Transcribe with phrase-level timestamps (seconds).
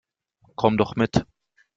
[0.55, 1.27] Komm doch mit!